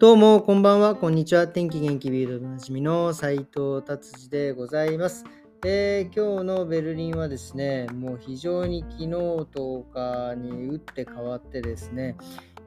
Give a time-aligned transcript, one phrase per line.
[0.00, 1.46] どうも、こんばんは、こんにちは。
[1.46, 5.24] 天気元気ビールドおなじみの斉藤達治でございます。
[5.64, 9.10] えー今日のベルリンはですね、もう非常に昨日
[9.52, 12.16] とかに打って変わってですね、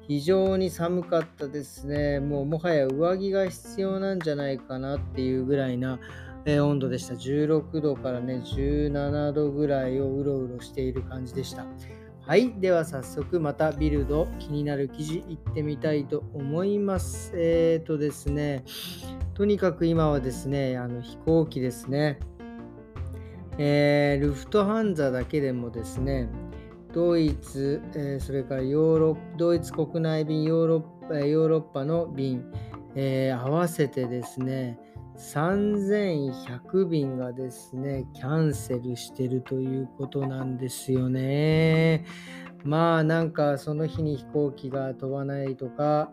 [0.07, 2.21] 非常に寒かったですね。
[2.21, 6.00] もうもはや上着が必要なんじゃないかなっていうぐらいな、
[6.46, 7.16] えー温度でした。
[7.16, 11.66] 16度からね、17度ぐらいをうろうろしている感じでした。
[12.28, 12.52] はい。
[12.59, 17.32] では早速またビルド気になる記事いってみたいと思います。
[17.38, 18.65] えっ、とですね、
[19.34, 22.20] とにかく今はですね、あの飛行機ですね。
[23.57, 26.28] えールフトハンザだけでもですね、
[26.92, 32.44] ドイツ、えーそれからヨーロッドイツ国内便、ヨーロッパヨーロッパの便、
[32.95, 34.78] えー合わせてですね、
[35.17, 42.06] 3100便がですね、キャンセルしてるということなんですよね。
[42.64, 46.12] まあなんかその日に飛行機が飛ばないとか、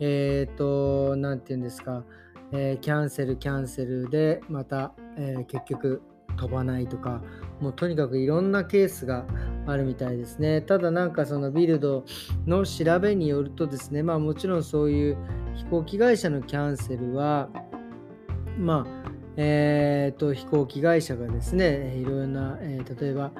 [0.00, 2.04] えっ、と、なんて言うんですか、
[2.52, 6.02] えーキャンセルキャンセルでまた、えー結局
[6.36, 7.22] 飛ばないとか、
[7.60, 9.26] もうとにかくいろんなケースが
[9.66, 10.60] あるみたいですね。
[10.62, 12.04] ただなんかそのビルド
[12.46, 15.16] の調べによるとですね、まあもちろんそういう
[15.54, 17.48] 飛行機会社のキャンセルは、
[18.60, 23.32] まあ、えーと飛行機会社がですね、いろいろな、えー例えば、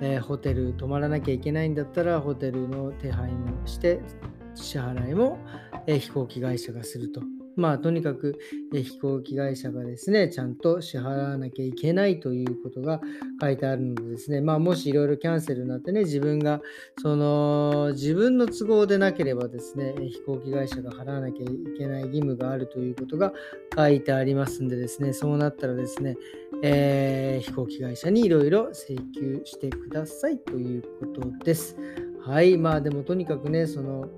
[0.00, 4.00] えーホテル泊まらなきゃいけないんだったら、ホテルの手配もして、
[4.54, 5.38] 支払いも、
[5.86, 7.22] えー飛行機会社がすると。
[7.58, 8.38] まあ、とにかく、
[8.72, 13.00] 飛行機会社がですね、ちゃんと支払わなきゃいけないということが
[13.40, 16.60] 書いてあるのでですね、まあ、もしいろいろキャンセルになってね、自分が、
[17.02, 23.32] その、自分の都合でなければですね、飛行機会社が払わなきゃいけない義務があるということが
[23.76, 26.16] 書いてありますんでですね、そうなったらですね、
[26.62, 31.76] えー飛行機会社にいろいろ請求してくださいということです。
[32.20, 34.08] はい、まあでもとにかくね、その、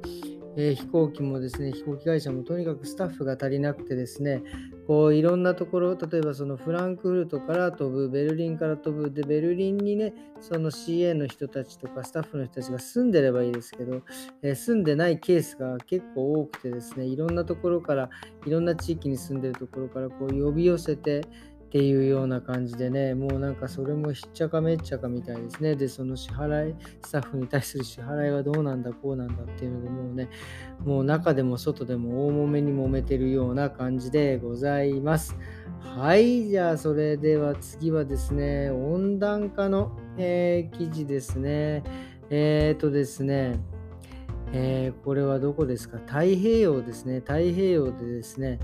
[0.56, 4.42] えー飛行機もですね、飛行機会社もとにかくスタッフが足りなくてですね、
[4.86, 14.02] こういろんなところ、例えばそのフランクフルトから飛ぶ、ベルリンから飛ぶ、で、ベルリンにね、その CA の人たちとかスタッフの人たちが住んでればいいですけど、
[14.42, 18.10] えー住んでないケースが結構多くてですね、いろんなところから、
[18.44, 21.22] いろんな地域に住んでるところからこう呼び寄せて、
[21.70, 25.76] っていうような感じでね、もうなんかそれもひっちゃかめっちゃかみたいですね。
[25.76, 26.74] で、その支払い、
[27.06, 30.28] スタッフに対する支払いはどうなんだ、こうなんだっていうので、もうね、
[30.84, 35.36] もう中でも外でも大揉めに揉めてるような感じでございます。
[35.78, 41.84] はい、じゃあそれでは次はですね、温暖化の、えー記事ですね。
[42.30, 43.60] えっ、とですね、
[44.52, 45.98] えーこれはどこですか？
[45.98, 47.20] 太平洋ですね。
[47.20, 48.58] 太平洋でですね、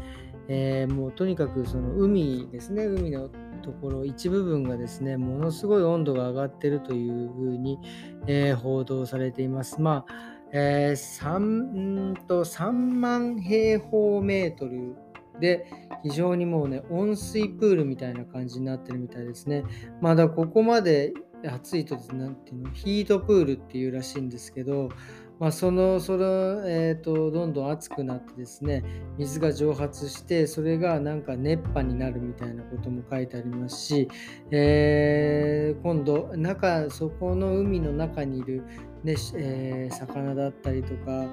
[0.49, 3.29] えーもうとにかくその海ですね、海の
[3.62, 7.79] ところ、一部分がですね、ものすごい温度が上がってるというふうに、
[8.27, 9.81] えー報道されています。
[9.81, 14.97] まあ、えー、3, と3万平方メートル
[15.41, 15.67] で
[16.03, 19.65] 非常にもうね、温水プールみたいな感じになってるみたいですね。
[20.01, 21.13] まだここまで
[21.45, 24.89] 暑いとですね、なんていうの、ヒートプールっていうらしいんですけど、
[25.38, 28.82] まあ、その、その、えっ、と、どんどん暑くなってですね、
[29.19, 34.08] 水が蒸発して、それがなんか熱波になるみたいなことも書いてありますし、
[34.50, 38.62] えー今度、中、そこの海の中にいる、
[39.04, 41.27] ねえー魚だったりとか、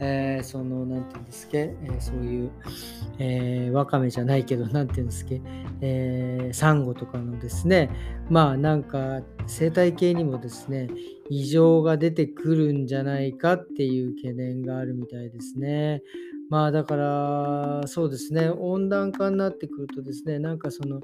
[0.00, 2.50] えーその、なんていうんですっけ、えそういう、
[3.18, 5.40] えーワカメじゃないけど、なんていうんですっけ、
[5.80, 7.90] えサンゴとかのですね、
[8.28, 10.88] まあなんか生態系にもですね、
[11.28, 16.02] 異常が出てくるんじゃないかっていう懸念があるみたいですね。
[16.50, 21.00] まあだから、そうですね、温暖化になってくるとですね、なんかその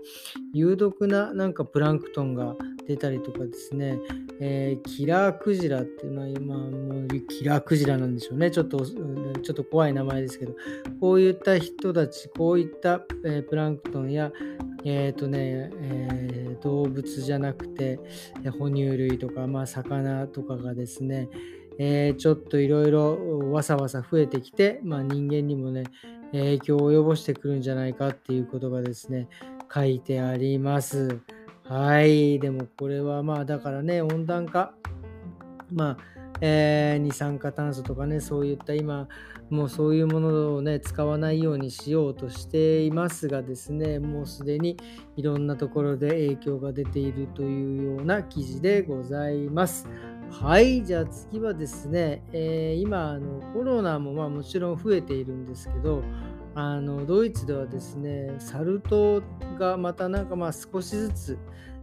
[0.52, 3.98] 有毒ななんかプランクトンが出たりとかですね、
[4.40, 8.50] えーキラークジラっていうのは今もうキラークジラなんでしょうね。
[8.50, 10.54] ちょっと、ちょっと怖い名前ですけど、
[11.00, 14.32] こういった人たち、こういった、えープランクトンや、
[14.84, 18.00] えっ、とね、えー動物じゃなくて、
[18.58, 21.28] 哺乳類とか、まあ、魚とかがですね、
[21.78, 25.84] えちょっといろいろわさわさ増えてきて、まあ、人間にもね、
[26.32, 29.28] 影響を及ぼしてくるんじゃないかっていうことがですね、
[29.72, 31.20] 書いてあります。
[31.68, 32.38] はい。
[32.38, 34.72] でもこれはまあだからね、温暖化、
[35.72, 35.96] まあ、
[36.40, 39.08] えー二酸化炭素とかね、そういった今、
[39.50, 44.76] もうそういうものをね、使わないようにしようとしていますがですね、もうすでに
[45.16, 49.88] いろんなところで影響が出ているというような記事でございます。
[50.30, 56.04] はい、じゃあ次はですね、えー今あの、コロナもまあもちろん増えているんですけど、
[56.58, 59.22] あのドイツではですね、サル痘
[59.58, 61.38] がまたなんかまあ少しずつ、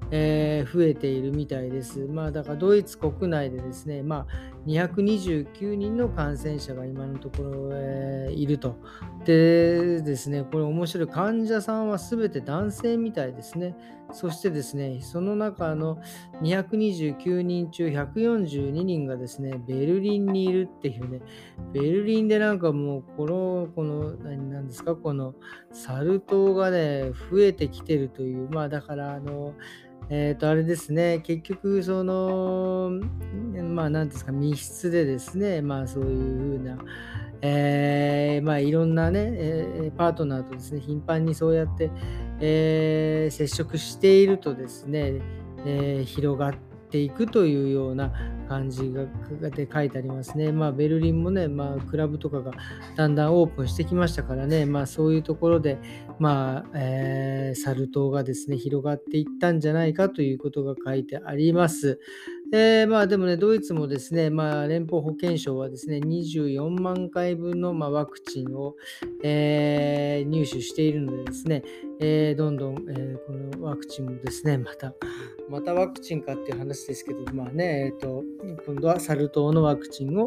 [0.10, 2.00] えー、増えているみたいです。
[2.08, 8.78] まあ、だからドイツ国内でですね、まあ、229人の感染者が今のところ、いると。
[9.26, 11.08] でですね、これ面白い。
[11.08, 13.76] 患者さんは全て男性みたいですね。
[14.12, 15.98] そしてですね、その中の
[16.42, 21.22] 229人中142人がですね、ベルリンにいるっていうね、
[21.74, 25.36] ベルリンでなんかもう、この、この、何ですか、この
[25.72, 29.54] サル痘がね、増えてきてるという、まあだから、あの、
[30.10, 32.92] えっ、ー、と、あれですね、結局、その、
[33.64, 36.78] まあ、なんですか、室でですね、まあ、そういうふうな、
[37.42, 41.92] えー、まあ、いろんなね、え、パートナーとですね、頻繁にそうやって、
[42.40, 45.22] えー、接触しているとですね、
[45.66, 48.14] え、広がってていくというような
[48.48, 49.08] 感じが
[49.50, 50.52] で書いてありますね。
[50.52, 52.52] まあ、ベルリンもね、まあ、クラブとかが
[52.96, 55.80] だんだんオープンしてきましたからね、まあ、そういうところで、
[56.20, 62.00] まあ、えー、サル痘がですね、広がっていったんじゃないかということが書いてあります。
[62.56, 68.76] えー、まあでもね、ドイツもですね、まあ、連邦保健省はですね、24万回分の、まあ、ワクチンを、
[69.24, 71.64] えー、入手しているのでですね、
[72.00, 73.43] えー、どんどん、えこの
[73.74, 74.94] ワクチンもですね、また、
[75.50, 78.24] またワクチンかっていう話ですけど、まあね、えっ、と、
[78.68, 80.26] 今度はサル痘のワクチンを、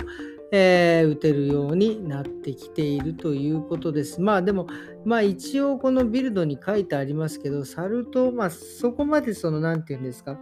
[0.51, 4.21] えー、打てるようになってきているということです。
[4.21, 4.67] まあでも、
[5.05, 10.41] まあ一応このビルドに書いてありますけど、サル痘、まあそこまでその、なんていうんですか、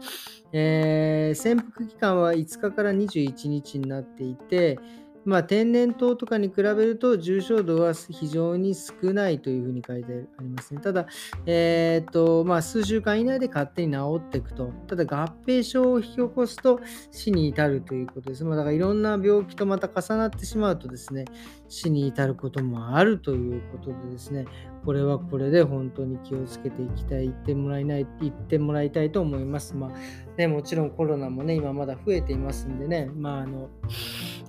[0.52, 4.78] えー、潜伏期間は5日から21日になっていて、
[5.24, 10.80] まあ、天然痘とかに比べると重症度は非常に少ないというふうに書いてありますね。
[10.80, 11.06] ただ、
[11.46, 14.72] えーとまあ、数週間以内で勝手に治っていくと。
[14.86, 16.80] ただ、合併症を引き起こすと
[17.10, 18.44] 死に至るということです。
[18.44, 21.24] まあ、だからいろんな病気とまた重なってしまうとですね、
[21.68, 24.44] 死に至ることもあるということでですね、
[24.84, 29.74] これはこれで本当に気をつけていきたい、言ってもらいない、言ってもらいたいと思います。
[29.74, 29.90] まあ
[30.36, 33.70] ね、もちろんコロナもね、今まだ増えていますんでね、まああの、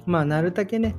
[0.05, 0.95] まあ、なるだけね、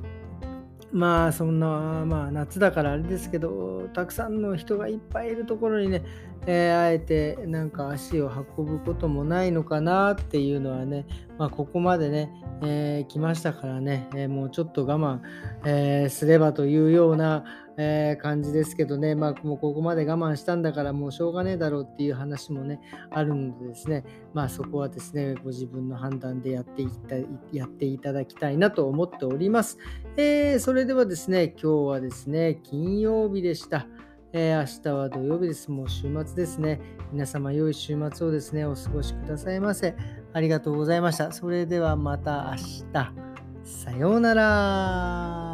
[0.91, 1.67] まあそんな、
[2.05, 6.03] まあ夏だからあれですけど、たくさんの人がいっぱいいるところにね、
[6.45, 11.05] えー、あえてなんか足を運ぶこともないのかなっていうのはね、
[11.37, 12.31] まあここまでね、
[12.63, 15.19] えー、来ましたからね、えー、もうちょっと我慢、
[15.65, 17.43] えすればというような、
[17.77, 22.81] えー、感じですけどね、まあ、もうここまで我慢したんだからもうしょうがねえだろうっていう話もね、
[23.11, 24.03] あるのでですね、
[24.33, 27.15] まあそこはですね、ご自分の判断でやっていった
[27.55, 29.77] やっていただきたいなと思っております。
[30.17, 33.87] えー、それではですね、今日はですね、金曜日でした。
[34.33, 35.71] えー、明日は土曜日です。
[35.71, 36.81] もう週末ですね。
[37.11, 39.95] 皆様良い週末をですね、お過ごしくださいませ。
[40.33, 41.31] ありがとうございました。
[41.31, 43.27] それではまた明日。
[43.63, 45.46] さようなら。